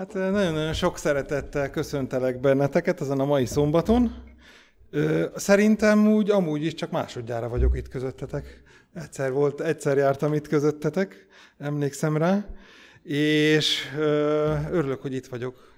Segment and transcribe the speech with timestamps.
[0.00, 4.14] Hát nagyon-nagyon sok szeretettel köszöntelek benneteket ezen a mai szombaton.
[5.34, 8.62] Szerintem úgy amúgy is csak másodjára vagyok itt közöttetek.
[8.94, 11.26] Egyszer volt, egyszer jártam itt közöttetek,
[11.58, 12.46] emlékszem rá,
[13.02, 13.82] és
[14.70, 15.72] örülök, hogy itt vagyok,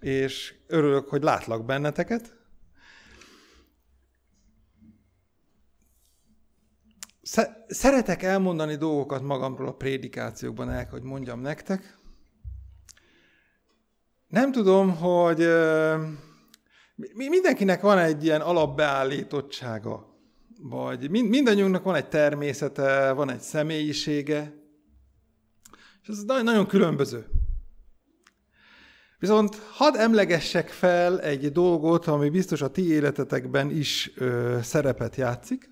[0.00, 2.36] és örülök, hogy látlak benneteket.
[7.66, 12.02] Szeretek elmondani dolgokat magamról a prédikációkban, el, hogy mondjam nektek,
[14.34, 15.48] nem tudom, hogy
[17.14, 20.18] mindenkinek van egy ilyen alapbeállítottsága,
[20.60, 24.54] vagy mindannyiunknak van egy természete, van egy személyisége,
[26.02, 27.26] és ez nagyon különböző.
[29.18, 35.70] Viszont hadd emlegessek fel egy dolgot, ami biztos a ti életetekben is ö, szerepet játszik,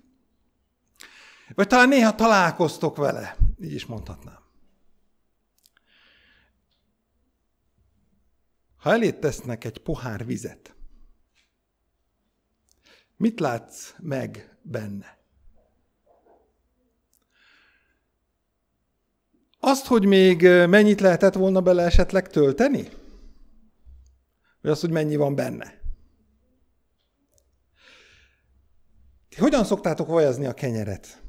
[1.55, 4.42] vagy talán néha találkoztok vele, így is mondhatnám.
[8.83, 10.75] Ha elét tesznek egy pohár vizet,
[13.17, 15.17] mit látsz meg benne?
[19.59, 22.89] Azt, hogy még mennyit lehetett volna bele esetleg tölteni?
[24.61, 25.81] Vagy azt, hogy mennyi van benne?
[29.29, 31.22] Ti hogyan szoktátok vajazni a kenyeret?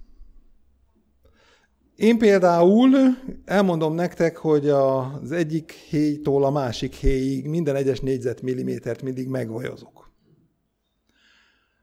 [1.96, 2.96] Én például
[3.44, 10.12] elmondom nektek, hogy az egyik héjtól a másik héjig minden egyes négyzetmillimétert mindig megvajozok.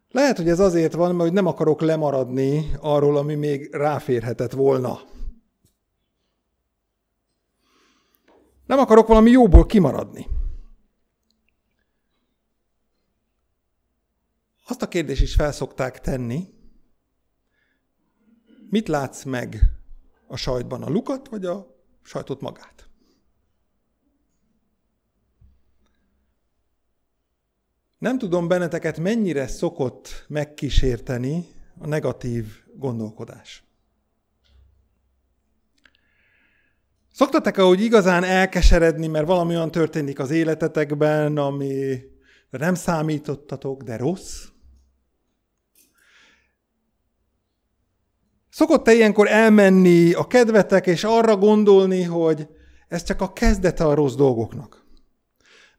[0.09, 4.99] Lehet, hogy ez azért van, mert nem akarok lemaradni arról, ami még ráférhetett volna.
[8.65, 10.27] Nem akarok valami jóból kimaradni.
[14.67, 16.47] Azt a kérdést is felszokták tenni,
[18.69, 19.80] mit látsz meg
[20.31, 22.89] a sajtban a lukat, vagy a sajtot magát.
[27.97, 31.45] Nem tudom benneteket mennyire szokott megkísérteni
[31.77, 33.63] a negatív gondolkodás.
[37.11, 41.99] Szoktatok-e, hogy igazán elkeseredni, mert valami olyan történik az életetekben, ami
[42.49, 44.50] nem számítottatok, de rossz?
[48.51, 52.47] Szokott-e ilyenkor elmenni a kedvetek, és arra gondolni, hogy
[52.87, 54.85] ez csak a kezdete a rossz dolgoknak?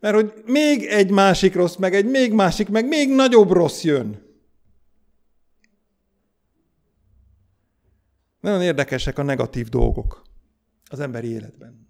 [0.01, 4.31] Mert hogy még egy másik rossz, meg egy még másik, meg még nagyobb rossz jön.
[8.41, 10.23] Nagyon érdekesek a negatív dolgok
[10.89, 11.89] az emberi életben.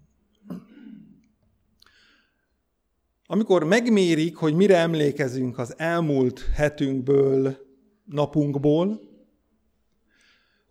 [3.25, 7.57] Amikor megmérik, hogy mire emlékezünk az elmúlt hetünkből,
[8.05, 9.12] napunkból,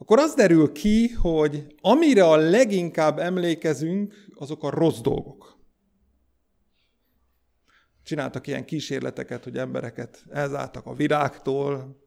[0.02, 5.58] akkor az derül ki, hogy amire a leginkább emlékezünk, azok a rossz dolgok.
[8.02, 12.00] Csináltak ilyen kísérleteket, hogy embereket elzártak a virágtól,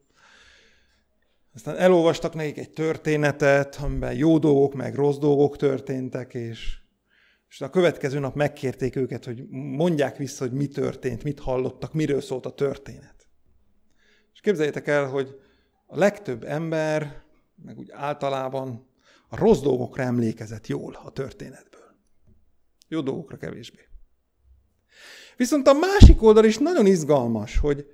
[1.54, 6.78] aztán elolvastak nekik egy történetet, amiben jó dolgok, meg rossz dolgok történtek, és,
[7.48, 12.20] és a következő nap megkérték őket, hogy mondják vissza, hogy mi történt, mit hallottak, miről
[12.20, 13.28] szólt a történet.
[14.32, 15.40] És képzeljétek el, hogy
[15.86, 17.24] a legtöbb ember
[17.62, 18.86] meg úgy általában
[19.28, 21.94] a rossz dolgokra emlékezett jól a történetből.
[22.88, 23.88] Jó dolgokra kevésbé.
[25.36, 27.86] Viszont a másik oldal is nagyon izgalmas, hogy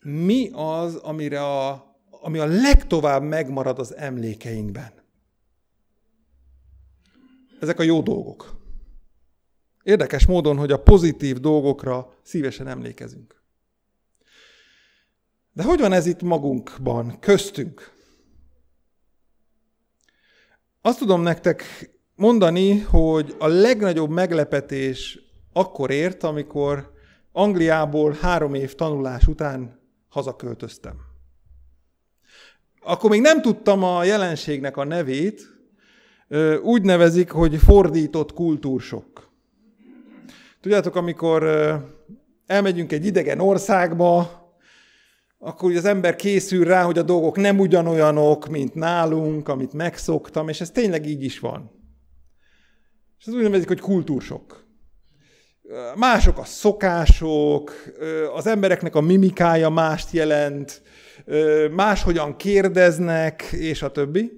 [0.00, 4.92] mi az, amire a, ami a legtovább megmarad az emlékeinkben.
[7.60, 8.60] Ezek a jó dolgok.
[9.82, 13.42] Érdekes módon, hogy a pozitív dolgokra szívesen emlékezünk.
[15.52, 17.91] De hogy van ez itt magunkban, köztünk?
[20.84, 21.64] Azt tudom nektek
[22.14, 25.18] mondani, hogy a legnagyobb meglepetés
[25.52, 26.92] akkor ért, amikor
[27.32, 30.94] Angliából három év tanulás után hazaköltöztem.
[32.80, 35.42] Akkor még nem tudtam a jelenségnek a nevét,
[36.62, 39.30] úgy nevezik, hogy fordított kultúrsok.
[40.60, 41.44] Tudjátok, amikor
[42.46, 44.41] elmegyünk egy idegen országba,
[45.44, 50.60] akkor az ember készül rá, hogy a dolgok nem ugyanolyanok, mint nálunk, amit megszoktam, és
[50.60, 51.70] ez tényleg így is van.
[53.18, 54.66] És ez úgy nevezik, hogy kultúrsok.
[55.96, 57.72] Mások a szokások,
[58.34, 60.82] az embereknek a mimikája mást jelent,
[61.70, 64.32] máshogyan kérdeznek, és a többi.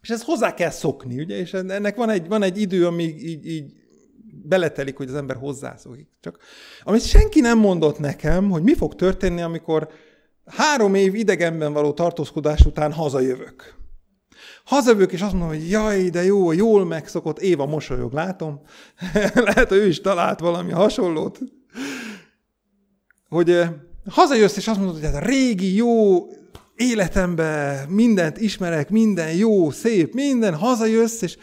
[0.00, 1.36] És ezt hozzá kell szokni, ugye?
[1.36, 3.72] És ennek van egy, van egy idő, amíg így, így
[4.48, 6.08] beletelik, hogy az ember hozzászokik.
[6.20, 6.38] Csak
[6.82, 9.88] amit senki nem mondott nekem, hogy mi fog történni, amikor
[10.46, 13.76] három év idegenben való tartózkodás után hazajövök.
[14.64, 18.60] hazavők, és azt mondom, hogy jaj, de jó, jól megszokott, Éva mosolyog, látom.
[19.34, 21.38] Lehet, hogy ő is talált valami hasonlót.
[23.28, 23.62] Hogy
[24.10, 26.26] hazajössz, és azt mondod, hogy ez hát a régi, jó
[26.78, 31.36] életemben mindent ismerek, minden jó, szép, minden, hazajössz, és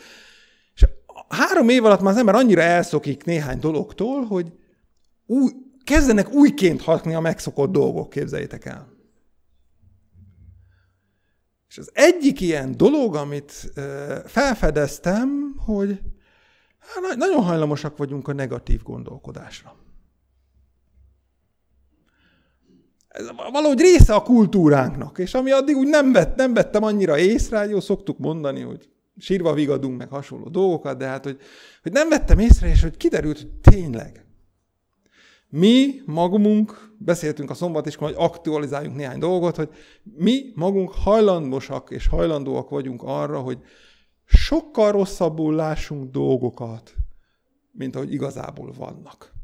[1.29, 4.53] három év alatt már az ember annyira elszokik néhány dologtól, hogy
[5.25, 5.51] új,
[5.83, 8.93] kezdenek újként hatni a megszokott dolgok, képzeljétek el.
[11.67, 13.71] És az egyik ilyen dolog, amit
[14.25, 16.01] felfedeztem, hogy
[16.79, 19.75] hát nagyon hajlamosak vagyunk a negatív gondolkodásra.
[23.07, 27.65] Ez valahogy része a kultúránknak, és ami addig úgy nem, vett, nem vettem annyira észre,
[27.65, 31.39] jó, szoktuk mondani, hogy sírva vigadunk meg hasonló dolgokat, de hát, hogy,
[31.81, 34.25] hogy nem vettem észre, és hogy kiderült, hogy tényleg.
[35.49, 39.69] Mi magunk, beszéltünk a szombatiskolon, hogy aktualizáljunk néhány dolgot, hogy
[40.03, 43.59] mi magunk hajlandosak és hajlandóak vagyunk arra, hogy
[44.25, 46.93] sokkal rosszabbul lássunk dolgokat,
[47.71, 49.34] mint ahogy igazából vannak.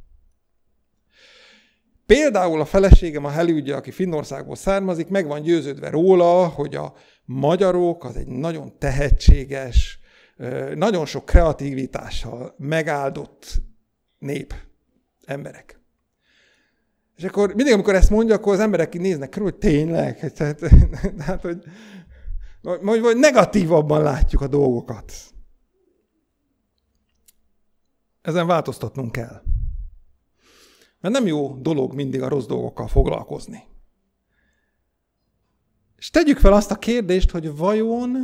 [2.12, 6.94] Például a feleségem, a Heli, aki Finnországból származik, meg van győződve róla, hogy a
[7.26, 10.00] magyarok az egy nagyon tehetséges,
[10.76, 13.62] nagyon sok kreativitással megáldott
[14.18, 14.54] nép,
[15.26, 15.80] emberek.
[17.18, 20.60] És akkor mindig, amikor ezt mondja, akkor az emberek néznek körül, hogy tényleg, tehát,
[21.18, 21.64] tehát hogy
[22.62, 25.14] vagy, vagy negatívabban látjuk a dolgokat.
[28.22, 29.42] Ezen változtatnunk kell.
[31.02, 33.64] Mert nem jó dolog mindig a rossz dolgokkal foglalkozni.
[35.98, 38.18] És tegyük fel azt a kérdést, hogy vajon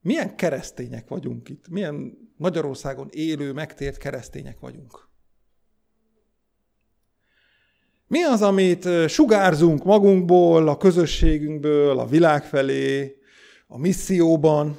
[0.00, 1.68] milyen keresztények vagyunk itt?
[1.68, 5.08] Milyen Magyarországon élő, megtért keresztények vagyunk?
[8.06, 13.16] Mi az, amit sugárzunk magunkból, a közösségünkből, a világ felé,
[13.66, 14.76] a misszióban?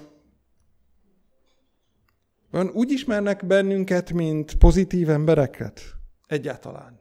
[2.52, 5.82] Ön úgy ismernek bennünket, mint pozitív embereket?
[6.34, 7.00] Egyáltalán.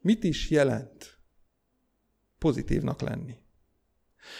[0.00, 1.18] Mit is jelent
[2.38, 3.36] pozitívnak lenni?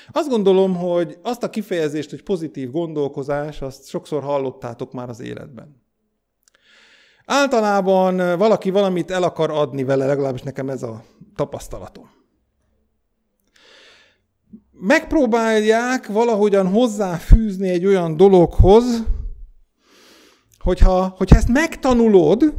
[0.08, 5.82] Azt gondolom, hogy azt a kifejezést, hogy pozitív gondolkozás, azt sokszor hallottátok már az életben.
[7.24, 11.04] Általában valaki valamit el akar adni vele, legalábbis nekem ez a
[11.34, 12.10] tapasztalatom.
[14.70, 19.02] Megpróbálják valahogyan hozzáfűzni egy olyan dologhoz,
[20.58, 22.54] hogyha, hogyha ezt megtanulod,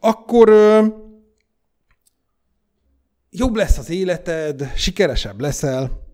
[0.00, 0.48] akkor
[3.30, 6.04] jobb lesz az életed, sikeresebb leszel,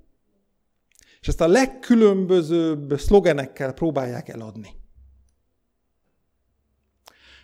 [1.21, 4.81] és ezt a legkülönbözőbb szlogenekkel próbálják eladni.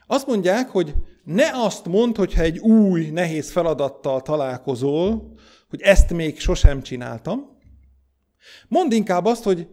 [0.07, 0.95] Azt mondják, hogy
[1.25, 5.33] ne azt mondd, hogyha egy új, nehéz feladattal találkozol,
[5.69, 7.57] hogy ezt még sosem csináltam.
[8.69, 9.69] Mondd inkább azt, hogy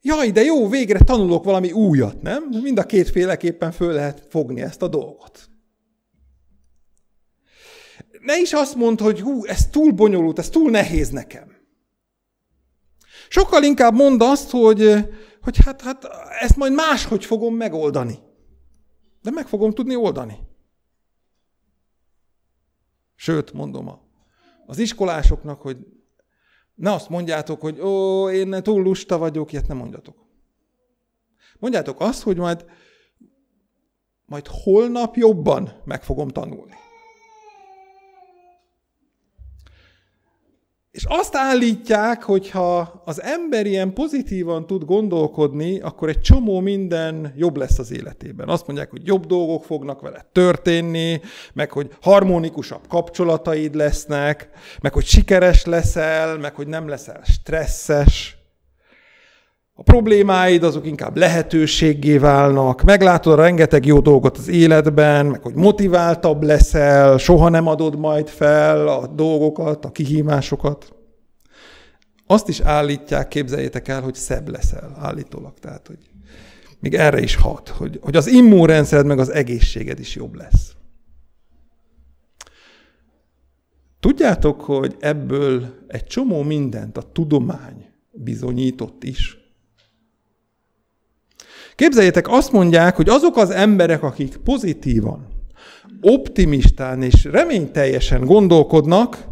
[0.00, 2.48] jaj, de jó, végre tanulok valami újat, nem?
[2.62, 5.47] Mind a kétféleképpen föl lehet fogni ezt a dolgot.
[8.20, 11.56] Ne is azt mondd, hogy hú, ez túl bonyolult, ez túl nehéz nekem.
[13.28, 14.94] Sokkal inkább mondd azt, hogy,
[15.42, 16.04] hogy hát, hát
[16.40, 18.18] ezt majd máshogy fogom megoldani.
[19.22, 20.38] De meg fogom tudni oldani.
[23.14, 24.00] Sőt, mondom a,
[24.66, 25.76] az iskolásoknak, hogy
[26.74, 30.26] ne azt mondjátok, hogy ó, én túl lusta vagyok, ilyet nem mondjatok.
[31.58, 32.64] Mondjátok azt, hogy majd,
[34.24, 36.74] majd holnap jobban meg fogom tanulni.
[40.90, 47.32] És azt állítják, hogy ha az ember ilyen pozitívan tud gondolkodni, akkor egy csomó minden
[47.36, 48.48] jobb lesz az életében.
[48.48, 51.20] Azt mondják, hogy jobb dolgok fognak vele történni,
[51.52, 54.48] meg hogy harmonikusabb kapcsolataid lesznek,
[54.80, 58.37] meg hogy sikeres leszel, meg hogy nem leszel stresszes.
[59.80, 65.54] A problémáid azok inkább lehetőséggé válnak, meglátod a rengeteg jó dolgot az életben, meg hogy
[65.54, 70.94] motiváltabb leszel, soha nem adod majd fel a dolgokat, a kihívásokat.
[72.26, 75.52] Azt is állítják, képzeljétek el, hogy szebb leszel állítólag.
[75.60, 75.98] Tehát, hogy
[76.80, 80.72] még erre is hat, hogy, hogy az immunrendszered meg az egészséged is jobb lesz.
[84.00, 89.38] Tudjátok, hogy ebből egy csomó mindent a tudomány bizonyított is.
[91.78, 95.26] Képzeljétek, azt mondják, hogy azok az emberek, akik pozitívan,
[96.00, 99.26] optimistán és reményteljesen gondolkodnak,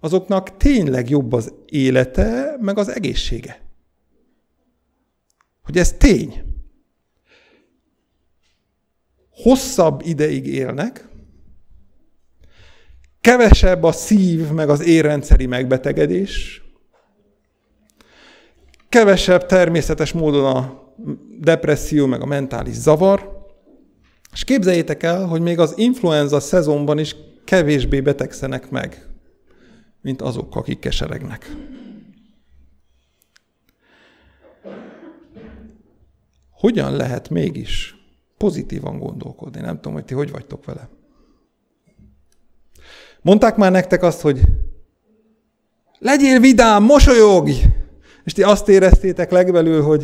[0.00, 3.60] azoknak tényleg jobb az élete, meg az egészsége.
[5.62, 6.42] Hogy ez tény.
[9.30, 11.08] Hosszabb ideig élnek,
[13.20, 16.62] kevesebb a szív, meg az érrendszeri megbetegedés,
[18.88, 20.83] kevesebb természetes módon a
[21.40, 23.46] depresszió, meg a mentális zavar,
[24.32, 29.06] és képzeljétek el, hogy még az influenza szezonban is kevésbé betegszenek meg,
[30.00, 31.56] mint azok, akik keseregnek.
[36.50, 37.94] Hogyan lehet mégis
[38.36, 39.60] pozitívan gondolkodni?
[39.60, 40.88] Nem tudom, hogy ti hogy vagytok vele.
[43.20, 44.40] Mondták már nektek azt, hogy
[45.98, 47.62] legyél vidám, mosolyogj!
[48.24, 50.02] És ti azt éreztétek legbelül, hogy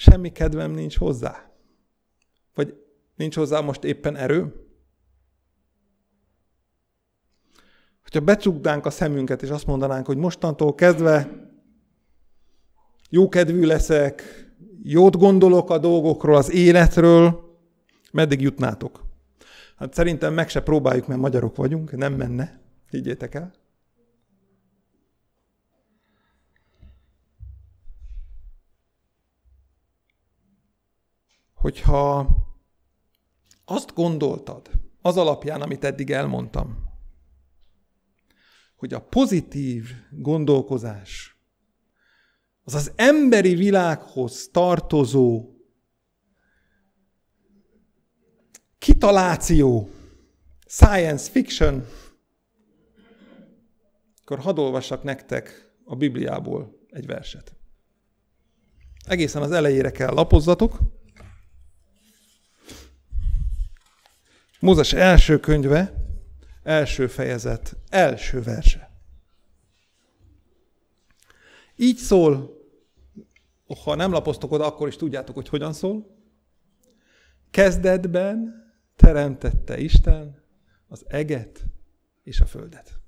[0.00, 1.50] semmi kedvem nincs hozzá.
[2.54, 2.74] Vagy
[3.16, 4.54] nincs hozzá most éppen erő.
[8.02, 11.28] Hogyha becsuknánk a szemünket, és azt mondanánk, hogy mostantól kezdve
[13.10, 14.22] jókedvű leszek,
[14.82, 17.58] jót gondolok a dolgokról, az életről,
[18.12, 19.04] meddig jutnátok?
[19.76, 23.59] Hát szerintem meg se próbáljuk, mert magyarok vagyunk, nem menne, higgyétek el.
[31.60, 32.28] Hogyha
[33.64, 36.88] azt gondoltad, az alapján, amit eddig elmondtam,
[38.76, 41.36] hogy a pozitív gondolkozás
[42.64, 45.54] az az emberi világhoz tartozó
[48.78, 49.90] kitaláció,
[50.66, 51.86] science fiction,
[54.20, 57.54] akkor hadd olvassak nektek a Bibliából egy verset.
[59.06, 60.78] Egészen az elejére kell lapozzatok.
[64.60, 65.94] Mózes első könyve,
[66.62, 68.90] első fejezet, első verse.
[71.76, 72.58] Így szól,
[73.84, 76.16] ha nem lapoztok oda, akkor is tudjátok, hogy hogyan szól.
[77.50, 78.64] Kezdetben
[78.96, 80.42] teremtette Isten
[80.88, 81.64] az eget
[82.22, 82.98] és a földet.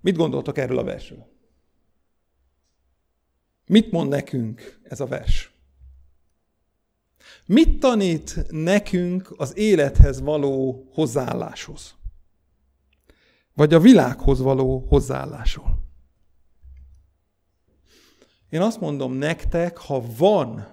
[0.00, 1.30] Mit gondoltok erről a versről?
[3.66, 5.51] Mit mond nekünk ez a vers?
[7.46, 11.94] Mit tanít nekünk az élethez való hozzáálláshoz?
[13.54, 15.78] Vagy a világhoz való hozzáállásról?
[18.48, 20.68] Én azt mondom nektek, ha van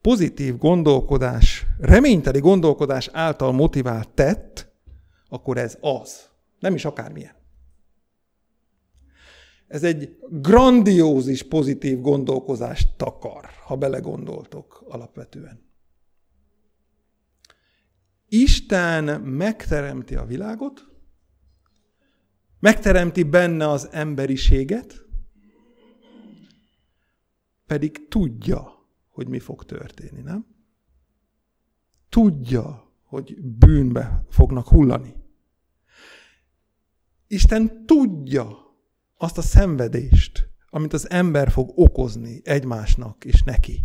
[0.00, 4.72] pozitív gondolkodás, reményteli gondolkodás által motivált tett,
[5.28, 6.28] akkor ez az.
[6.58, 7.39] Nem is akármilyen.
[9.70, 15.62] Ez egy grandiózis pozitív gondolkozást takar, ha belegondoltok alapvetően.
[18.28, 20.86] Isten megteremti a világot,
[22.58, 25.04] megteremti benne az emberiséget,
[27.66, 30.46] pedig tudja, hogy mi fog történni, nem?
[32.08, 35.14] Tudja, hogy bűnbe fognak hullani.
[37.26, 38.69] Isten tudja
[39.22, 43.84] azt a szenvedést, amit az ember fog okozni egymásnak és neki.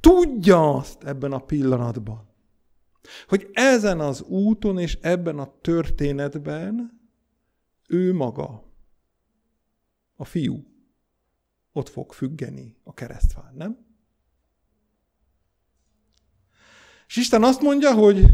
[0.00, 2.28] Tudja azt ebben a pillanatban,
[3.28, 7.00] hogy ezen az úton és ebben a történetben
[7.88, 8.72] ő maga,
[10.16, 10.64] a fiú,
[11.72, 13.86] ott fog függeni a keresztfán, nem?
[17.06, 18.24] És Isten azt mondja, hogy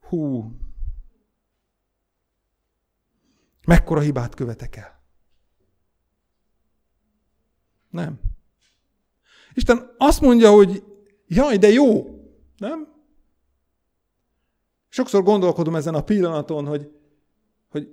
[0.00, 0.52] hú,
[3.66, 5.02] mekkora hibát követek el.
[7.90, 8.20] Nem.
[9.52, 10.84] Isten azt mondja, hogy
[11.26, 12.04] jaj, de jó,
[12.56, 12.92] nem?
[14.88, 16.90] Sokszor gondolkodom ezen a pillanaton, hogy,
[17.68, 17.88] hogy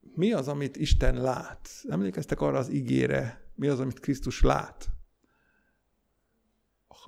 [0.00, 1.68] mi az, amit Isten lát?
[1.88, 4.88] Emlékeztek arra az igére, mi az, amit Krisztus lát?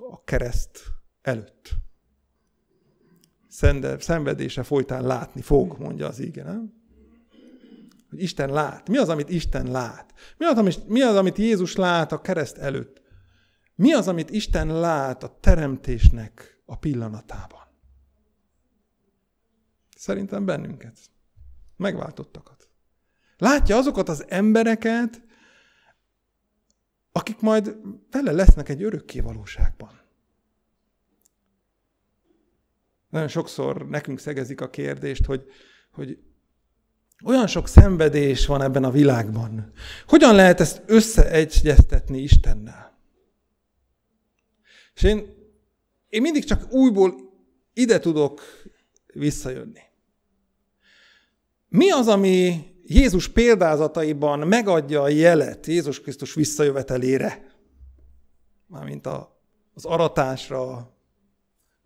[0.09, 0.79] A kereszt
[1.21, 1.69] előtt.
[3.99, 6.78] Szenvedése folytán látni fog, mondja az ige, nem?
[8.09, 8.89] Hogy Isten lát.
[8.89, 10.13] Mi az, amit Isten lát?
[10.37, 13.01] Mi az, amit, mi az, amit Jézus lát a kereszt előtt?
[13.75, 17.67] Mi az, amit Isten lát a teremtésnek a pillanatában?
[19.95, 20.97] Szerintem bennünket.
[21.75, 22.69] Megváltottakat.
[23.37, 25.21] Látja azokat az embereket,
[27.11, 27.77] akik majd
[28.11, 30.01] vele lesznek egy örökké valóságban.
[33.09, 35.43] Nagyon sokszor nekünk szegezik a kérdést, hogy,
[35.91, 36.19] hogy
[37.23, 39.71] olyan sok szenvedés van ebben a világban.
[40.07, 42.97] Hogyan lehet ezt összeegyeztetni Istennel?
[44.95, 45.33] És én,
[46.09, 47.13] én mindig csak újból
[47.73, 48.41] ide tudok
[49.13, 49.81] visszajönni.
[51.67, 57.55] Mi az, ami Jézus példázataiban megadja a jelet Jézus Krisztus visszajövetelére,
[58.67, 59.41] mármint a,
[59.73, 60.93] az aratásra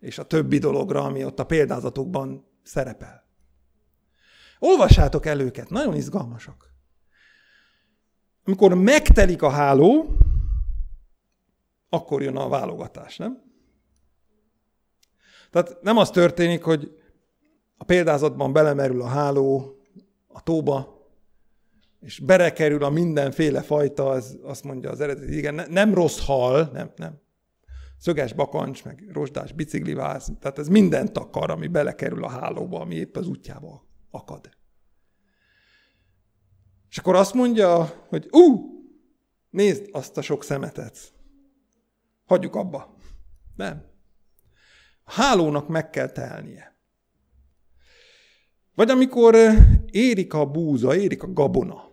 [0.00, 3.23] és a többi dologra, ami ott a példázatokban szerepel.
[4.58, 6.72] Olvassátok el őket, nagyon izgalmasak.
[8.44, 10.16] Amikor megtelik a háló,
[11.88, 13.42] akkor jön a válogatás, nem?
[15.50, 16.98] Tehát nem az történik, hogy
[17.76, 19.76] a példázatban belemerül a háló
[20.26, 21.02] a tóba,
[22.00, 26.70] és berekerül a mindenféle fajta, az, azt mondja az eredeti, igen, ne, nem rossz hal,
[26.72, 27.20] nem, nem.
[27.98, 33.16] Szöges bakancs, meg rozsdás bicikliváz, tehát ez minden takar, ami belekerül a hálóba, ami épp
[33.16, 33.84] az útjába
[34.14, 34.50] akad.
[36.90, 38.72] És akkor azt mondja, hogy ú,
[39.50, 41.12] nézd azt a sok szemetet.
[42.24, 42.96] Hagyjuk abba.
[43.56, 43.84] Nem.
[45.04, 46.76] A hálónak meg kell telnie.
[48.74, 49.36] Vagy amikor
[49.90, 51.90] érik a búza, érik a gabona.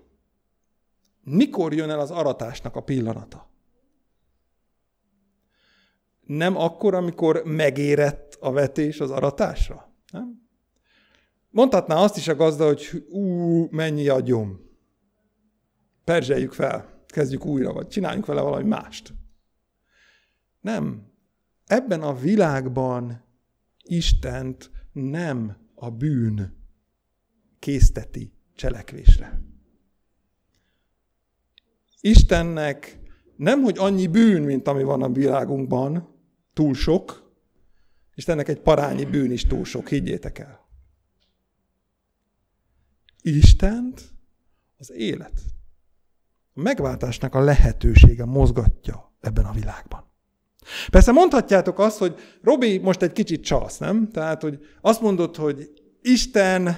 [1.24, 3.50] Mikor jön el az aratásnak a pillanata?
[6.22, 9.94] Nem akkor, amikor megérett a vetés az aratásra?
[10.12, 10.40] Nem?
[11.51, 14.60] Mondhatná azt is a gazda, hogy ú, mennyi a gyom.
[16.03, 19.13] Perzseljük fel, kezdjük újra, vagy csináljunk vele valami mást.
[20.62, 21.10] Nem.
[21.65, 23.24] Ebben a világban
[23.84, 26.58] Istent nem a bűn
[27.60, 29.41] készteti cselekvésre.
[32.01, 33.00] Istennek
[33.36, 36.15] nem, hogy annyi bűn, mint ami van a világunkban,
[36.53, 37.29] túl sok,
[38.15, 40.61] Istennek egy parányi bűn is túl sok, higgyétek el.
[43.22, 44.01] Istent
[44.78, 45.42] az élet.
[46.54, 50.10] A megváltásnak a lehetősége mozgatja ebben a világban.
[50.90, 54.10] Persze mondhatjátok azt, hogy Robi most egy kicsit csalsz, nem?
[54.10, 56.78] Tehát, hogy azt mondod, hogy Isten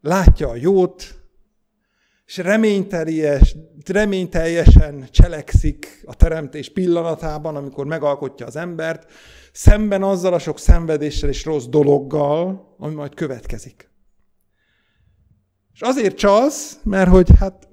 [0.00, 1.20] látja a jót,
[2.26, 3.56] és reményteljes,
[3.86, 9.12] reményteljesen cselekszik a teremtés pillanatában, amikor megalkotja az embert,
[9.52, 13.90] szemben azzal a sok szenvedéssel és rossz dologgal, ami majd következik.
[15.76, 17.68] És azért csalsz, mert hogy hát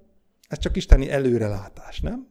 [0.48, 2.28] ez csak isteni előrelátás, nem?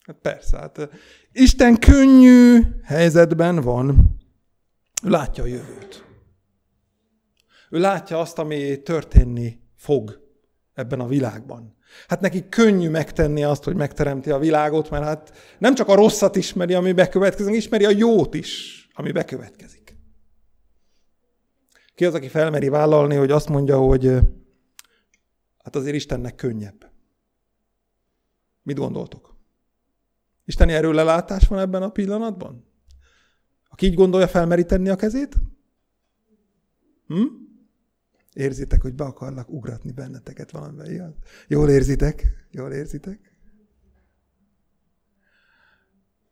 [0.00, 0.88] Hát persze, hát
[1.32, 4.16] Isten könnyű helyzetben van.
[5.04, 6.04] Ő látja a jövőt.
[7.70, 10.20] Ő látja azt, ami történni fog
[10.74, 11.76] ebben a világban.
[12.08, 16.36] Hát neki könnyű megtenni azt, hogy megteremti a világot, mert hát nem csak a rosszat
[16.36, 19.96] ismeri, ami bekövetkezik, ismeri a jót is, ami bekövetkezik.
[21.94, 24.18] Ki az, aki felmeri vállalni, hogy azt mondja, hogy
[25.62, 26.90] hát azért Istennek könnyebb.
[28.62, 29.36] Mit gondoltok?
[30.44, 32.66] Isteni erőlelátás van ebben a pillanatban?
[33.68, 35.36] Aki így gondolja, felmeri tenni a kezét?
[37.06, 37.26] Hm?
[38.32, 41.14] Érzitek, hogy be akarlak ugratni benneteket valamivel, igaz?
[41.48, 42.46] Jól érzitek?
[42.50, 43.36] Jól érzitek?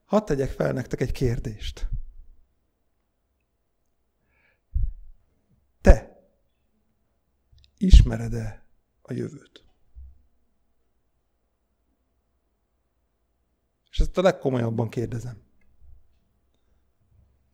[0.05, 1.89] Hadd tegyek fel nektek egy kérdést.
[5.81, 6.25] Te
[7.79, 8.60] ismered-e
[9.11, 9.65] a jövőt?
[13.91, 15.43] És ezt a legkomolyabban kérdezem.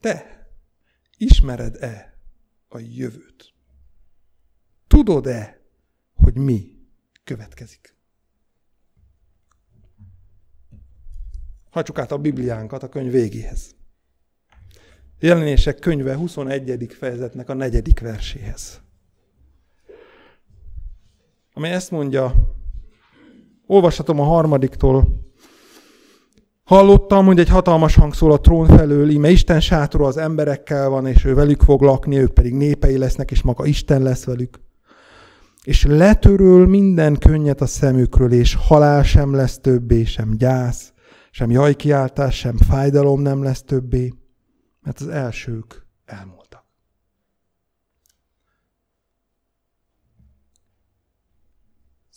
[0.00, 0.46] Te
[1.16, 2.18] ismered-e
[2.68, 3.54] a jövőt?
[4.86, 5.60] Tudod-e,
[6.14, 6.88] hogy mi
[7.24, 7.94] következik?
[11.70, 13.74] Hagyjuk át a Bibliánkat a könyv végéhez.
[15.18, 16.92] Jelenések könyve 21.
[16.98, 18.85] fejezetnek a negyedik verséhez.
[21.56, 22.34] Amely ezt mondja,
[23.66, 25.24] olvashatom a harmadiktól
[26.64, 31.06] Hallottam, hogy egy hatalmas hang szól a trón felől, íme Isten sátora az emberekkel van,
[31.06, 34.60] és ő velük fog lakni, ők pedig népei lesznek, és maga Isten lesz velük.
[35.64, 40.92] És letöröl minden könnyet a szemükről, és halál sem lesz többé, sem gyász,
[41.30, 44.12] sem jajkiáltás, sem fájdalom nem lesz többé,
[44.82, 46.45] mert az elsők elmúltak.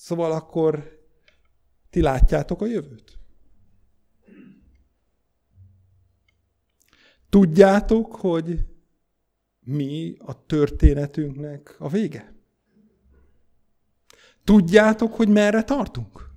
[0.10, 1.00] Szóval akkor
[1.89, 3.17] ti látjátok a jövőt?
[7.30, 8.65] Tudjátok, hogy
[9.60, 12.34] mi a történetünknek a vége?
[14.43, 16.30] Tudjátok, hogy merre tartunk?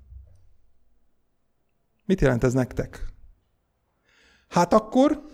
[2.04, 3.12] Mit jelent ez nektek?
[4.48, 5.30] Hát akkor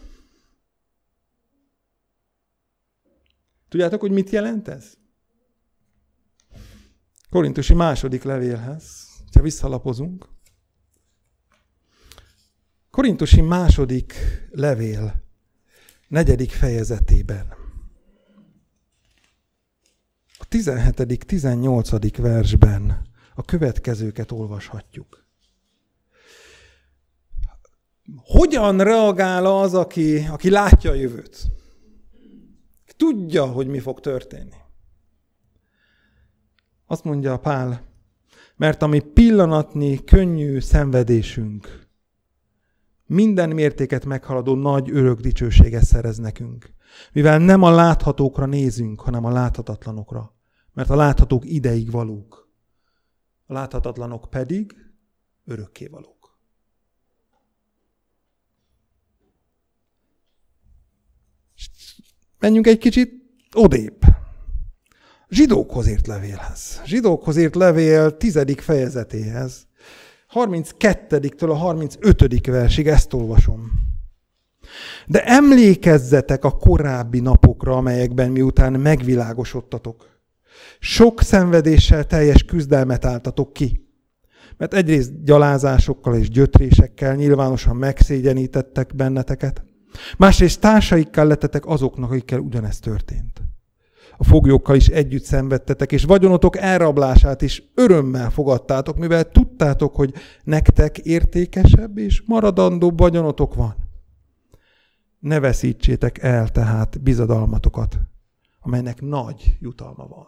[3.68, 4.97] Tudjátok, hogy mit jelent ez?
[7.30, 10.28] Korintusi második levélhez, ha visszalapozunk.
[12.90, 14.14] Korintusi második
[14.50, 15.22] levél
[16.08, 17.54] negyedik fejezetében.
[20.38, 21.26] A 17.
[21.26, 22.16] 18.
[22.16, 25.26] versben a következőket olvashatjuk.
[28.16, 31.46] Hogyan reagál az, aki, aki látja a jövőt?
[32.96, 34.56] Tudja, hogy mi fog történni.
[36.90, 37.86] Azt mondja Pál,
[38.56, 41.88] mert ami pillanatnyi, könnyű szenvedésünk,
[43.06, 46.74] minden mértéket meghaladó nagy örök dicsőséget szerez nekünk.
[47.12, 50.34] Mivel nem a láthatókra nézünk, hanem a láthatatlanokra.
[50.72, 52.50] Mert a láthatók ideig valók.
[53.46, 54.76] A láthatatlanok pedig
[55.44, 56.38] örökké valók.
[62.38, 63.12] Menjünk egy kicsit
[63.54, 64.17] odébb.
[65.30, 66.80] Zsidókhoz írt levélhez.
[66.84, 69.66] Zsidókhoz írt levél tizedik fejezetéhez.
[70.34, 72.46] 32-től a 35.
[72.46, 73.70] versig ezt olvasom.
[75.06, 80.20] De emlékezzetek a korábbi napokra, amelyekben miután megvilágosodtatok.
[80.78, 83.86] Sok szenvedéssel teljes küzdelmet álltatok ki.
[84.56, 89.64] Mert egyrészt gyalázásokkal és gyötrésekkel nyilvánosan megszégyenítettek benneteket,
[90.18, 93.47] másrészt társaikkal letetek azoknak, akikkel ugyanezt történt
[94.20, 100.98] a foglyokkal is együtt szenvedtetek, és vagyonotok elrablását is örömmel fogadtátok, mivel tudtátok, hogy nektek
[100.98, 103.74] értékesebb és maradandóbb vagyonotok van.
[105.18, 107.98] Ne veszítsétek el tehát bizadalmatokat,
[108.60, 110.26] amelynek nagy jutalma van.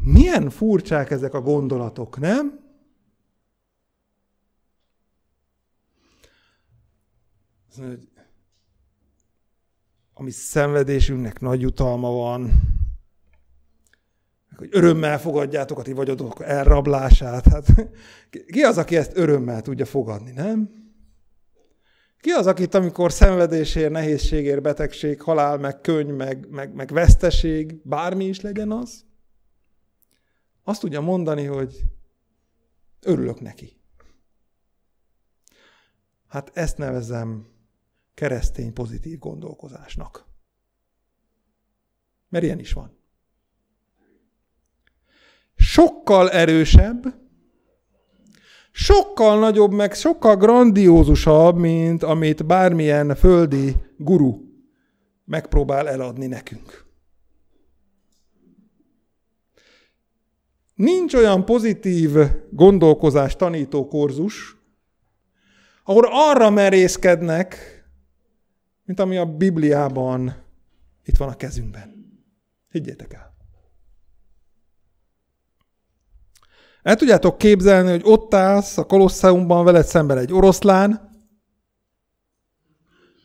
[0.00, 2.60] Milyen furcsák ezek a gondolatok, nem?
[7.76, 8.08] hogy
[10.14, 12.50] ami szenvedésünknek nagy jutalma van,
[14.56, 17.46] hogy örömmel fogadjátok a ti vagyodok elrablását.
[17.46, 17.66] Hát,
[18.46, 20.70] ki az, aki ezt örömmel tudja fogadni, nem?
[22.18, 28.24] Ki az, akit amikor szenvedésért, nehézségért, betegség, halál, meg könny, meg, meg, meg veszteség, bármi
[28.24, 29.04] is legyen az,
[30.64, 31.82] azt tudja mondani, hogy
[33.00, 33.80] örülök neki.
[36.28, 37.46] Hát ezt nevezem
[38.14, 40.26] keresztény pozitív gondolkozásnak.
[42.28, 42.96] Mert ilyen is van.
[45.54, 47.14] Sokkal erősebb,
[48.70, 54.50] sokkal nagyobb, meg sokkal grandiózusabb, mint amit bármilyen földi guru
[55.24, 56.84] megpróbál eladni nekünk.
[60.74, 62.10] Nincs olyan pozitív
[62.50, 64.56] gondolkozás tanító kurzus,
[65.84, 67.71] ahol arra merészkednek,
[68.92, 70.34] mint ami a Bibliában
[71.04, 72.20] itt van a kezünkben.
[72.68, 73.34] Higgyétek el.
[76.82, 81.10] El tudjátok képzelni, hogy ott állsz a Kolosseumban veled szemben egy oroszlán,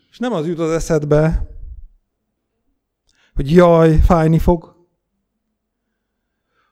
[0.10, 1.48] és nem az jut az eszedbe,
[3.34, 4.88] hogy jaj, fájni fog,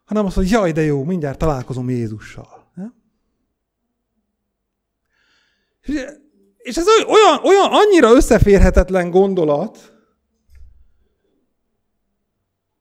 [0.06, 2.72] hanem az, hogy jaj, de jó, mindjárt találkozom Jézussal.
[2.76, 2.94] Nem?
[6.66, 9.78] És ez olyan, olyan annyira összeférhetetlen gondolat,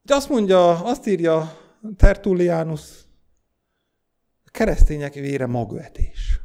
[0.02, 1.58] hogy azt mondja, azt írja
[1.96, 2.80] Tertullianus,
[4.44, 6.40] a keresztények vére magvetés.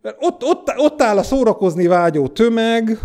[0.00, 2.98] Mert ott, ott, ott áll a szórakozni vágyó tömeg,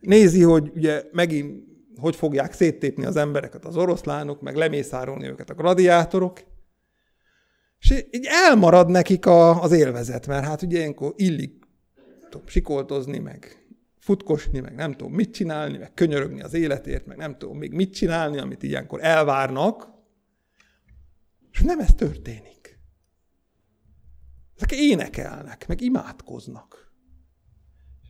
[0.00, 5.54] nézi, hogy ugye megint hogy fogják széttépni az embereket az oroszlánok, meg lemészárolni őket a
[5.54, 6.40] gladiátorok,
[7.80, 11.60] és így elmarad nekik a, az élvezet, mert hát ugye ilyenkor illik
[12.30, 13.64] tudom, sikoltozni, meg
[13.98, 17.94] futkosni, meg nem tudom mit csinálni, meg könyörögni az életért, meg nem tudom még mit
[17.94, 19.88] csinálni, amit ilyenkor elvárnak,
[21.52, 22.78] és nem ez történik.
[24.56, 26.92] Ezek énekelnek, meg imádkoznak.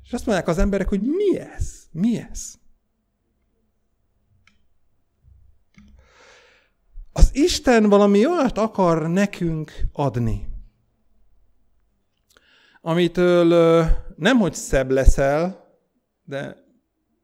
[0.04, 1.88] És azt mondják az emberek, hogy mi ez?
[1.90, 2.54] Mi ez?
[7.32, 10.48] Isten valami olyat akar nekünk adni,
[12.80, 15.68] amitől nem, hogy szebb leszel,
[16.24, 16.56] de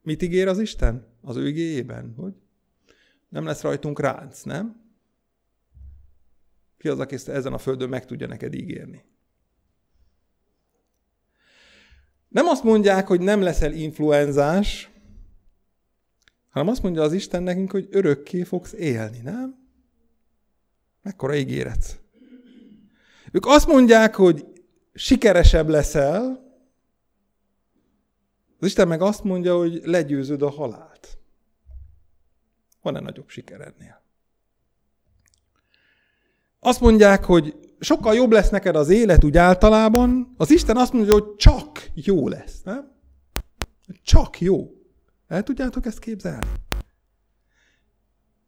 [0.02, 2.14] mit ígér az Isten az ő igéjében?
[2.16, 2.34] Hogy
[3.28, 4.84] nem lesz rajtunk ránc, nem?
[6.78, 9.04] Ki az, aki ezt ezen a földön meg tudja neked ígérni?
[12.28, 14.90] Nem azt mondják, hogy nem leszel influenzás,
[16.48, 19.65] hanem azt mondja az Isten nekünk, hogy örökké fogsz élni, nem?
[21.06, 22.00] Mekkora ígéret.
[23.32, 24.46] Ők azt mondják, hogy
[24.94, 26.44] sikeresebb leszel,
[28.60, 31.18] az Isten meg azt mondja, hogy legyőzöd a halált.
[32.82, 34.02] Van-e nagyobb siker ennél?
[36.60, 41.12] Azt mondják, hogy sokkal jobb lesz neked az élet úgy általában, az Isten azt mondja,
[41.12, 42.92] hogy csak jó lesz, nem?
[44.02, 44.70] Csak jó.
[45.26, 46.46] El tudjátok ezt képzelni?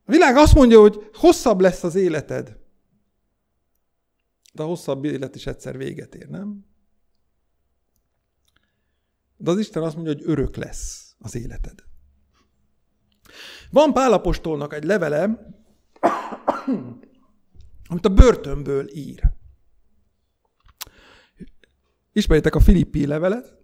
[0.09, 2.57] A világ azt mondja, hogy hosszabb lesz az életed.
[4.53, 6.64] De a hosszabb élet is egyszer véget ér, nem?
[9.37, 11.85] De az Isten azt mondja, hogy örök lesz az életed.
[13.71, 15.55] Van Pálapostolnak egy levele,
[17.88, 19.23] amit a börtönből ír.
[22.12, 23.57] Ismeritek a Filippi levelet,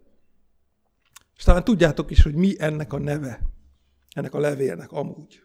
[1.37, 3.41] és talán tudjátok is, hogy mi ennek a neve,
[4.11, 5.44] ennek a levélnek amúgy.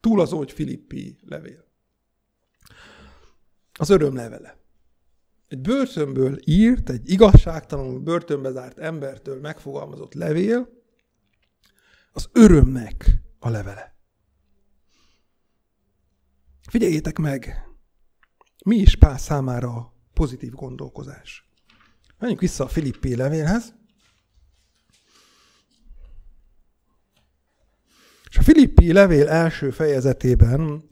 [0.00, 1.64] Túl az, hogy Filippi levél.
[3.72, 4.58] Az örömlevele.
[5.48, 10.68] Egy börtönből írt, egy igazságtalanul börtönbe zárt embertől megfogalmazott levél,
[12.12, 13.94] az örömnek a levele.
[16.68, 17.68] Figyeljétek meg,
[18.64, 21.50] mi is Pál számára pozitív gondolkozás.
[22.18, 23.74] Menjünk vissza a Filippi levélhez.
[28.30, 30.84] És a Filippi levél első fejezetében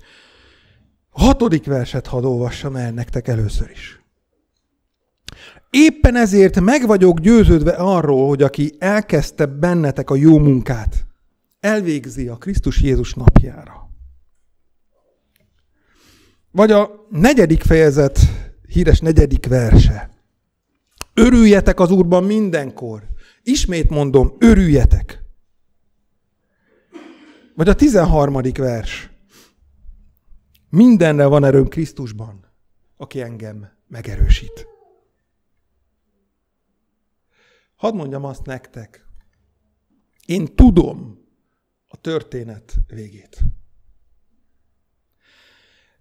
[1.10, 4.02] a hatodik verset hadd olvassam el nektek először is.
[5.70, 11.06] Éppen ezért meg vagyok győződve arról, hogy aki elkezdte bennetek a jó munkát,
[11.60, 13.90] elvégzi a Krisztus Jézus napjára.
[16.50, 18.18] Vagy a negyedik fejezet
[18.68, 20.10] híres negyedik verse.
[21.14, 23.02] Örüljetek az Úrban mindenkor.
[23.42, 25.23] Ismét mondom, örüljetek.
[27.54, 29.10] Vagy a tizenharmadik vers.
[30.68, 32.52] Mindenre van erőm Krisztusban,
[32.96, 34.66] aki engem megerősít.
[37.76, 39.06] Hadd mondjam azt nektek.
[40.26, 41.18] Én tudom
[41.88, 43.42] a történet végét.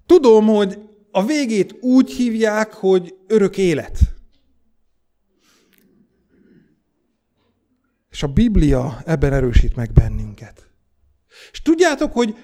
[0.05, 3.99] Tudom, hogy a végét úgy hívják, hogy örök élet.
[8.09, 10.72] És a Biblia ebben erősít meg bennünket.
[11.51, 12.35] És tudjátok, hogy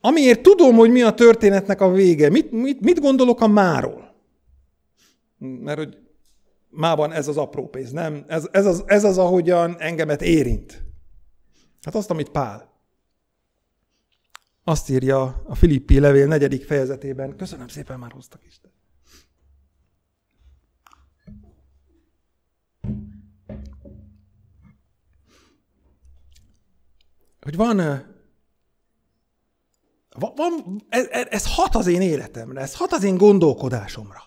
[0.00, 4.14] amiért tudom, hogy mi a történetnek a vége, mit, mit, mit gondolok a máról?
[5.38, 5.98] Mert hogy
[6.68, 8.24] mában ez az apró pénz, nem?
[8.26, 10.82] Ez, ez, az, ez az, ahogyan engemet érint.
[11.82, 12.70] Hát azt, amit Pál.
[14.64, 17.36] Azt írja a Filippi levél negyedik fejezetében.
[17.36, 18.70] Köszönöm szépen, már hoztak Isten.
[27.40, 27.80] Hogy van,
[30.18, 34.22] van ez, ez hat az én életemre, ez hat az én gondolkodásomra.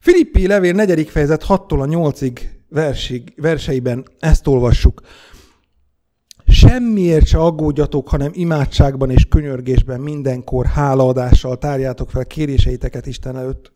[0.00, 5.00] Filippi levél negyedik fejezet 6-tól a 8-ig versig, verseiben ezt olvassuk.
[6.46, 13.72] Semmiért se aggódjatok, hanem imádságban és könyörgésben mindenkor hálaadással tárjátok fel kéréseiteket Isten előtt.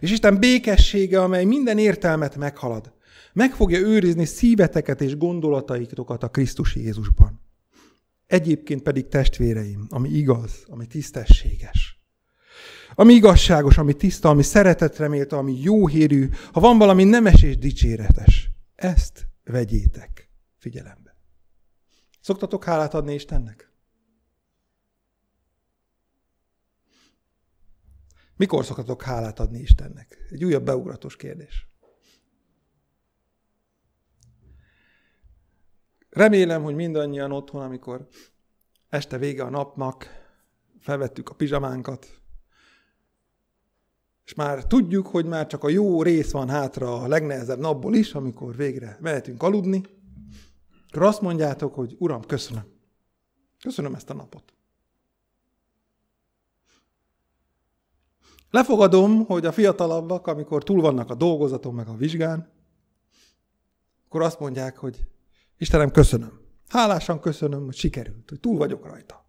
[0.00, 2.92] És Isten békessége, amely minden értelmet meghalad,
[3.32, 7.45] meg fogja őrizni szíveteket és gondolataitokat a Krisztus Jézusban.
[8.26, 12.00] Egyébként pedig testvéreim, ami igaz, ami tisztességes,
[12.94, 18.50] ami igazságos, ami tiszta, ami szeretetremélt, ami jó hírű, ha van valami nemes és dicséretes,
[18.74, 21.16] ezt vegyétek figyelembe.
[22.20, 23.70] Szoktatok hálát adni Istennek?
[28.36, 30.26] Mikor szoktatok hálát adni Istennek?
[30.30, 31.68] Egy újabb beugratos kérdés.
[36.16, 38.08] Remélem, hogy mindannyian otthon, amikor
[38.88, 40.06] este vége a napnak,
[40.80, 42.20] felvettük a pizsamánkat,
[44.24, 48.14] és már tudjuk, hogy már csak a jó rész van hátra a legnehezebb napból is,
[48.14, 49.82] amikor végre mehetünk aludni,
[50.88, 52.64] akkor azt mondjátok, hogy Uram, köszönöm.
[53.60, 54.54] Köszönöm ezt a napot.
[58.50, 62.52] Lefogadom, hogy a fiatalabbak, amikor túl vannak a dolgozaton, meg a vizsgán,
[64.06, 65.06] akkor azt mondják, hogy
[65.58, 66.40] Istenem, köszönöm.
[66.68, 69.24] Hálásan köszönöm, hogy sikerült, hogy túl vagyok rajta.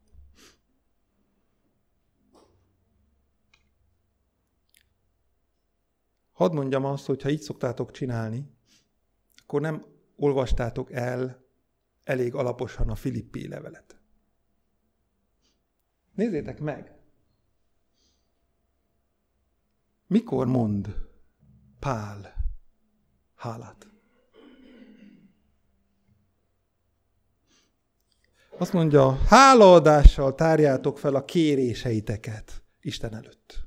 [6.31, 8.51] Hadd mondjam azt, hogy ha így szoktátok csinálni,
[9.43, 9.85] akkor nem
[10.15, 11.45] olvastátok el
[12.03, 13.99] elég alaposan a Filippi levelet.
[16.13, 16.95] Nézzétek meg!
[20.07, 20.95] Mikor mond
[21.79, 22.33] Pál
[23.35, 23.96] hálát?
[28.59, 33.65] Azt mondja, hálaadással tárjátok fel a kéréseiteket Isten előtt.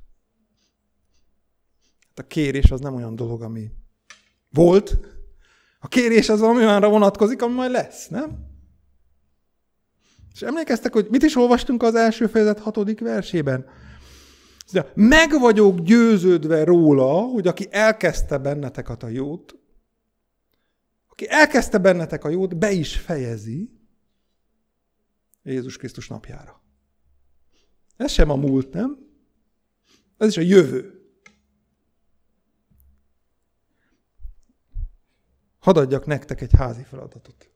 [2.07, 3.71] Hát a kérés az nem olyan dolog, ami
[4.49, 4.97] volt,
[5.79, 8.49] a kérés az valami olyanra vonatkozik, ami majd lesz, nem?
[10.33, 13.65] És emlékeztek, hogy mit is olvastunk az első fejezet hatodik versében?
[14.93, 19.55] Meg vagyok győződve róla, hogy aki elkezdte benneteket a jót,
[21.09, 23.80] aki elkezdte bennetek a jót, be is fejezi
[25.43, 26.61] Jézus Krisztus napjára.
[27.97, 28.97] Ez sem a múlt, nem?
[30.17, 31.01] Ez is a jövő.
[35.59, 37.51] Hadd adjak nektek egy házi feladatot.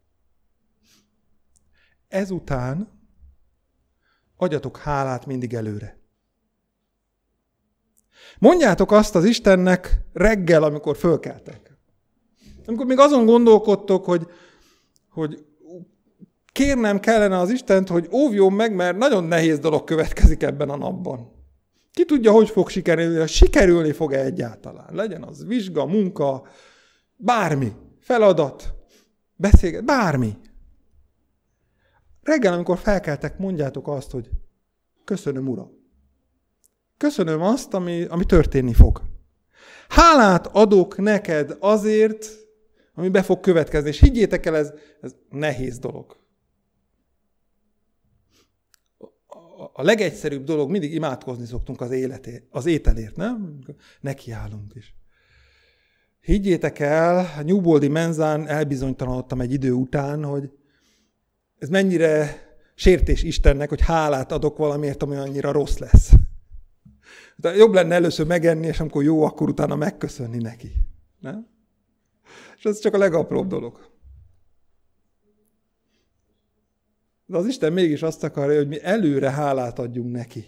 [2.08, 3.00] Ezután
[4.36, 6.00] adjatok hálát mindig előre.
[8.40, 11.78] Mondjátok azt az Istennek reggel, amikor fölkeltek.
[12.66, 14.28] Amikor még azon gondolkodtok, hogy,
[15.10, 15.46] hogy
[16.56, 21.32] kérnem kellene az Istent, hogy óvjon meg, mert nagyon nehéz dolog következik ebben a napban.
[21.92, 24.90] Ki tudja, hogy fog sikerülni, ha sikerülni fog-e egyáltalán.
[24.92, 26.48] Legyen az vizsga, munka,
[27.16, 28.74] bármi, feladat,
[29.36, 30.38] beszélget, bármi.
[32.22, 34.30] Reggel, amikor felkeltek, mondjátok azt, hogy
[35.04, 35.72] köszönöm, Uram.
[36.98, 39.02] Köszönöm azt, ami, ami történni fog.
[39.88, 42.30] Hálát adok neked azért,
[42.94, 43.90] ami be fog következni.
[43.90, 46.24] És higgyétek el, ez, ez nehéz dolog.
[49.78, 53.60] A legegyszerűbb dolog, mindig imádkozni szoktunk az, életé, az ételért, nem?
[54.02, 54.96] Nekiállunk is.
[56.22, 60.50] Higgyétek el, a Newboldi menzán elbizonytalanodtam egy idő után, hogy
[61.58, 62.42] ez mennyire
[62.76, 66.12] sértés Istennek, hogy hálát adok valamiért, ami annyira rossz lesz.
[67.36, 70.72] De jobb lenne először megenni, és amikor jó, akkor utána megköszönni neki.
[71.20, 71.48] Nem?
[72.58, 73.95] És ez csak a legapróbb dolog.
[77.26, 80.46] De az Isten mégis azt akarja, hogy mi előre hálát adjunk neki.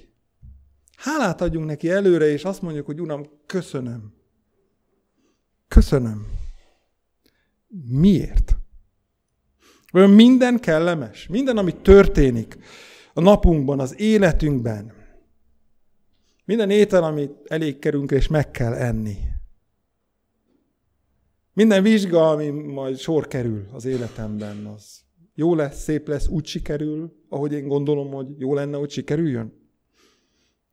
[0.98, 4.14] Hálát adjunk neki előre, és azt mondjuk, hogy Uram, köszönöm.
[5.68, 6.28] Köszönöm.
[7.90, 8.58] Miért?
[9.94, 12.58] Olyan minden kellemes, minden, ami történik
[13.14, 14.94] a napunkban, az életünkben,
[16.46, 19.18] minden étel, amit elég kerünk, és meg kell enni.
[21.54, 25.07] Minden vizsga, ami majd sor kerül az életemben, az
[25.40, 29.54] jó lesz, szép lesz, úgy sikerül, ahogy én gondolom, hogy jó lenne, hogy sikerüljön?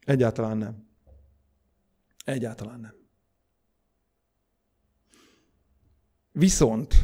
[0.01, 0.89] Egyáltalán nem.
[2.25, 2.95] Egyáltalán nem.
[6.33, 6.95] Viszont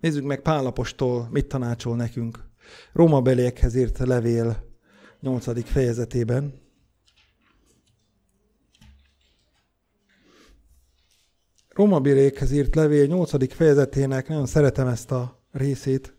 [0.00, 2.50] nézzük meg Pálapostól, mit tanácsol nekünk.
[2.92, 4.78] Róma beliekhez írt levél
[5.20, 5.64] 8.
[5.64, 6.61] fejezetében.
[11.74, 13.54] Róma beliekhez írt levél 8.
[13.54, 16.14] fejezetének, nagyon szeretem ezt a részét.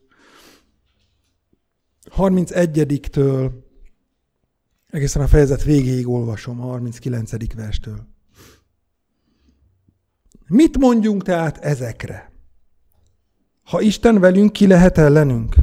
[2.18, 3.52] 31-től
[4.90, 7.56] egészen a fejezet végéig olvasom, a 39.
[7.56, 8.08] verstől.
[10.48, 12.32] Mit mondjunk tehát ezekre?
[13.64, 15.56] Ha Isten velünk, ki lehet ellenünk?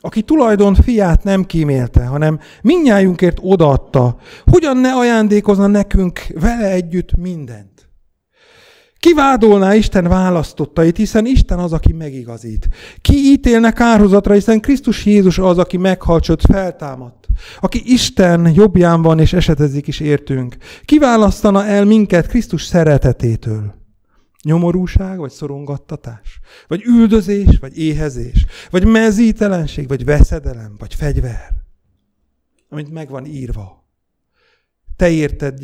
[0.00, 7.79] Aki tulajdon fiát nem kímélte, hanem minnyájunkért odaadta, hogyan ne ajándékozna nekünk vele együtt mindent?
[9.00, 12.68] Ki vádolná Isten választottait, hiszen Isten az, aki megigazít.
[13.00, 17.26] Ki ítélne kárhozatra, hiszen Krisztus Jézus az, aki meghalcsott, feltámadt.
[17.60, 20.56] Aki Isten jobbján van és esetezik is értünk.
[20.84, 23.74] Ki választana el minket Krisztus szeretetétől?
[24.42, 26.40] Nyomorúság, vagy szorongattatás?
[26.68, 28.46] Vagy üldözés, vagy éhezés?
[28.70, 31.52] Vagy mezítelenség, vagy veszedelem, vagy fegyver?
[32.68, 33.79] Amit meg van írva.
[35.00, 35.58] Te érted,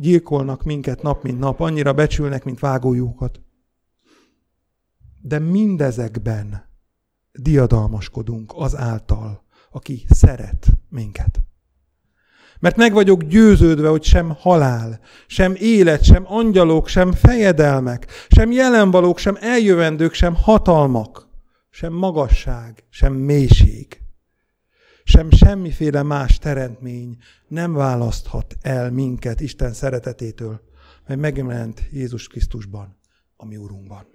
[0.00, 3.40] gyilkolnak minket nap mint nap, annyira becsülnek, mint vágójukat.
[5.20, 6.64] De mindezekben
[7.32, 11.40] diadalmaskodunk az által, aki szeret minket.
[12.60, 19.18] Mert meg vagyok győződve, hogy sem halál, sem élet, sem angyalok, sem fejedelmek, sem jelenvalók,
[19.18, 21.28] sem eljövendők, sem hatalmak,
[21.70, 24.05] sem magasság, sem mélység,
[25.06, 30.60] sem semmiféle más teremtmény nem választhat el minket Isten szeretetétől,
[31.06, 32.96] mert megjelent Jézus Krisztusban,
[33.36, 34.06] a mi Urunkban.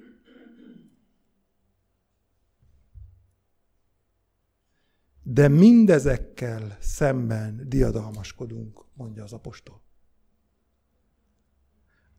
[5.23, 9.81] De mindezekkel szemben diadalmaskodunk, mondja az apostol.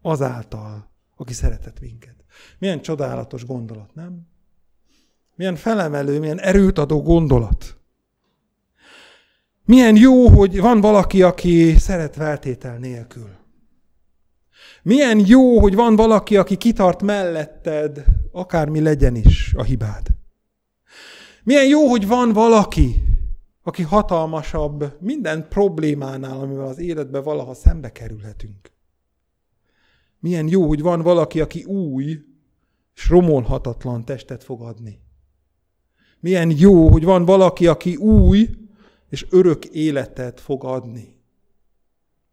[0.00, 2.24] Azáltal, aki szeretett minket.
[2.58, 4.26] Milyen csodálatos gondolat, nem?
[5.34, 7.81] Milyen felemelő, milyen erőt adó gondolat.
[9.64, 13.30] Milyen jó, hogy van valaki, aki szeret feltétel nélkül.
[14.82, 20.06] Milyen jó, hogy van valaki, aki kitart melletted, akármi legyen is a hibád.
[21.44, 23.02] Milyen jó, hogy van valaki,
[23.62, 28.70] aki hatalmasabb minden problémánál, amivel az életbe valaha szembe kerülhetünk.
[30.18, 32.18] Milyen jó, hogy van valaki, aki új
[32.94, 35.00] és romolhatatlan testet fog adni.
[36.20, 38.48] Milyen jó, hogy van valaki, aki új
[39.12, 41.20] és örök életet fog adni.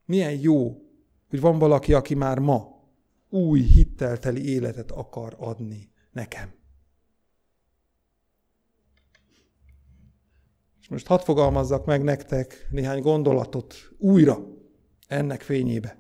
[0.05, 0.81] Milyen jó,
[1.29, 2.83] hogy van valaki, aki már ma
[3.29, 6.53] új hittelteli életet akar adni nekem.
[10.81, 14.37] És most hadd fogalmazzak meg nektek néhány gondolatot újra
[15.07, 15.97] ennek fényébe.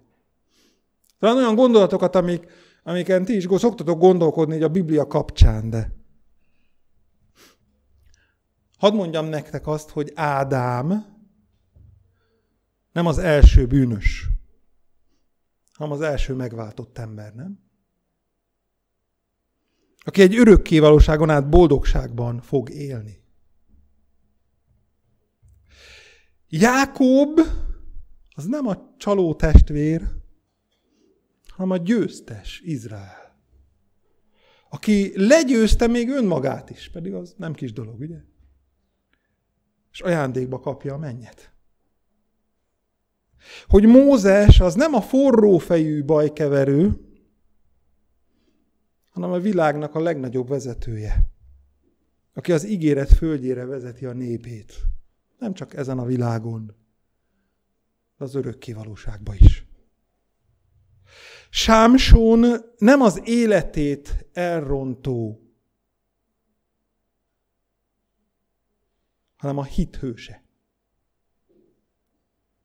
[1.19, 2.45] Talán olyan gondolatokat, amik,
[2.83, 5.91] amiken ti is szoktatok gondolkodni a Biblia kapcsán, de
[8.79, 11.17] Hadd mondjam nektek azt, hogy Ádám
[12.91, 14.29] nem az első bűnös,
[15.73, 17.59] hanem az első megváltott ember, nem?
[19.99, 23.23] Aki egy örökké valóságon át boldogságban fog élni.
[26.47, 27.39] Jákob
[28.29, 30.07] az nem a csaló testvér,
[31.47, 33.39] hanem a győztes Izrael.
[34.69, 38.27] Aki legyőzte még önmagát is, pedig az nem kis dolog, ugye?
[39.91, 41.53] És ajándékba kapja a mennyet.
[43.67, 47.09] Hogy Mózes az nem a forró fejű bajkeverő,
[49.09, 51.25] hanem a világnak a legnagyobb vezetője,
[52.33, 54.73] aki az ígéret földjére vezeti a népét.
[55.37, 56.75] Nem csak ezen a világon,
[58.17, 59.67] az örök valóságba is.
[61.49, 62.45] Sámson
[62.77, 65.48] nem az életét elrontó,
[69.39, 70.43] hanem a hithőse,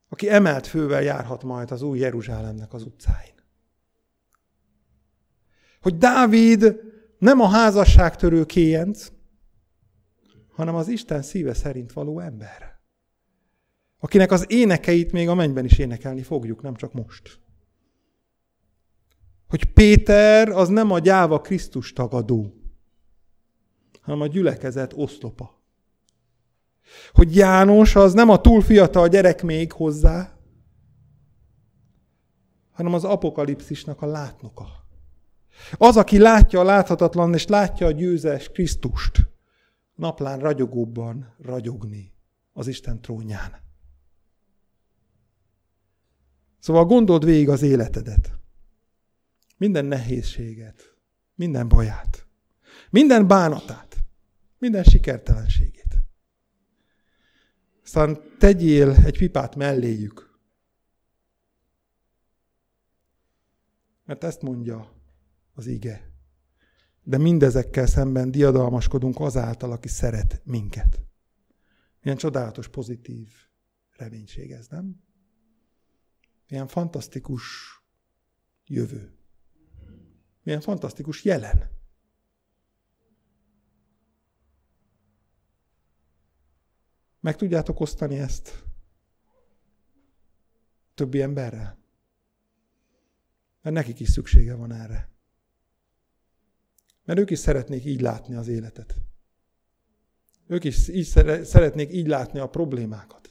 [0.09, 3.35] aki emelt fővel járhat majd az új Jeruzsálemnek az utcáin.
[5.81, 6.81] Hogy Dávid
[7.19, 9.09] nem a házasságtörő kéjenc,
[10.49, 12.79] hanem az Isten szíve szerint való ember.
[13.99, 17.41] Akinek az énekeit még a mennyben is énekelni fogjuk, nem csak most.
[19.49, 22.55] Hogy Péter az nem a gyáva Krisztus tagadó,
[24.01, 25.54] hanem a gyülekezet oszlopa.
[27.13, 30.39] Hogy János az nem a túl fiatal gyerek még hozzá,
[32.73, 34.67] hanem az apokalipszisnak a látnoka.
[35.73, 39.29] Az, aki látja a láthatatlan, és látja a győzes Krisztust,
[39.95, 42.13] naplán ragyogóbban ragyogni
[42.53, 43.63] az Isten trónján.
[46.59, 48.39] Szóval gondold végig az életedet.
[49.57, 50.95] Minden nehézséget,
[51.35, 52.27] minden baját,
[52.91, 53.97] minden bánatát,
[54.59, 55.84] minden sikertelenségét.
[57.97, 60.39] Aztán tegyél egy pipát melléjük.
[64.05, 64.93] Mert ezt mondja
[65.53, 66.13] az ige.
[67.03, 71.01] De mindezekkel szemben diadalmaskodunk azáltal, aki szeret minket.
[72.03, 73.29] Milyen csodálatos, pozitív
[73.97, 75.05] reménység ez, nem?
[76.49, 77.43] Milyen fantasztikus
[78.67, 79.19] jövő.
[80.43, 81.71] Milyen fantasztikus jelen.
[87.25, 88.65] Meg tudjátok osztani ezt
[90.95, 91.79] többi emberrel?
[93.63, 95.09] Mert nekik is szüksége van erre.
[97.05, 98.95] Mert ők is szeretnék így látni az életet.
[100.47, 101.05] Ők is így
[101.45, 103.31] szeretnék így látni a problémákat.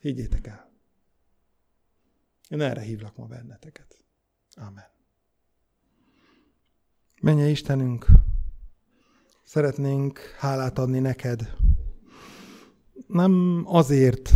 [0.00, 0.70] Higgyétek el.
[2.48, 4.04] Én erre hívlak ma benneteket.
[4.54, 4.90] Amen.
[7.20, 8.06] Menje Istenünk,
[9.44, 11.56] szeretnénk hálát adni neked.
[13.06, 14.32] Nem azért,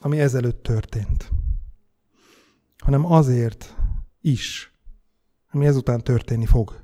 [0.00, 1.30] ami ezelőtt történt,
[2.78, 3.76] hanem azért
[4.20, 4.72] is,
[5.50, 6.80] ami ezután történni fog.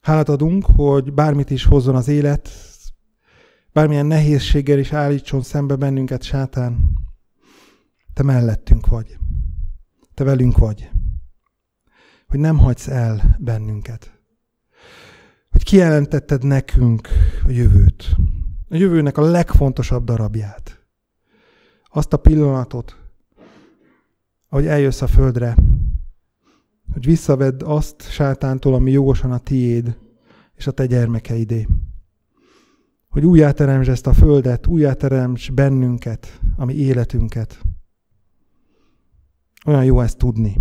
[0.00, 2.50] Hálát adunk, hogy bármit is hozzon az élet,
[3.72, 6.96] bármilyen nehézséggel is állítson szembe bennünket sátán,
[8.16, 9.18] te mellettünk vagy.
[10.14, 10.90] Te velünk vagy.
[12.26, 14.20] Hogy nem hagysz el bennünket.
[15.50, 17.08] Hogy kijelentetted nekünk
[17.44, 18.16] a jövőt.
[18.68, 20.86] A jövőnek a legfontosabb darabját.
[21.84, 22.96] Azt a pillanatot,
[24.48, 25.56] ahogy eljössz a földre,
[26.92, 29.98] hogy visszavedd azt sátántól, ami jogosan a tiéd
[30.54, 31.66] és a te gyermekeidé.
[33.08, 37.60] Hogy újjáteremtsd ezt a földet, újjáteremts bennünket, ami életünket.
[39.66, 40.60] Olyan jó ezt tudni.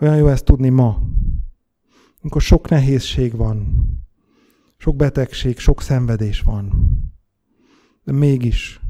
[0.00, 1.02] Olyan jó ezt tudni ma,
[2.20, 3.84] amikor sok nehézség van,
[4.80, 6.90] sok betegség, sok szenvedés van.
[8.02, 8.80] De mégis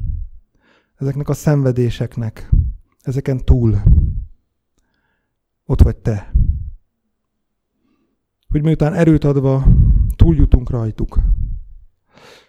[0.95, 2.49] ezeknek a szenvedéseknek,
[3.01, 3.81] ezeken túl
[5.65, 6.31] ott vagy te.
[8.47, 9.67] Hogy miután erőt adva
[10.15, 11.19] túljutunk rajtuk,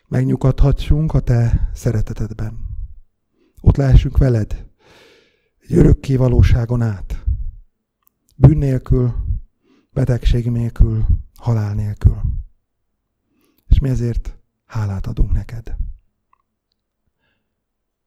[0.09, 2.59] megnyugodhatsunk a te szeretetedben.
[3.61, 4.67] Ott lehessünk veled,
[5.59, 7.25] egy örökké valóságon át.
[8.37, 9.15] Bűn nélkül,
[9.91, 11.07] betegség nélkül,
[11.39, 12.42] halál nélkül.
[13.83, 15.77] Mi ezért hálát adunk neked.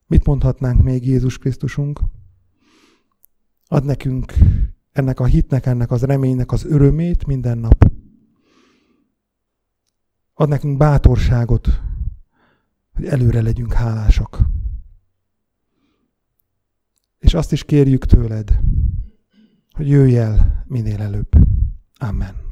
[0.06, 2.00] Mit mondhatnánk még Jézus Krisztusunk?
[3.68, 4.34] Ad nekünk
[4.92, 7.92] ennek a hitnek, ennek az reménynek az örömét minden nap.
[10.34, 11.82] Ad nekünk bátorságot,
[12.94, 14.46] hogy előre legyünk hálásak.
[17.20, 18.60] És azt is kérjük tőled,
[19.72, 21.30] hogy jöjj el minél előbb.
[21.98, 22.45] Amen.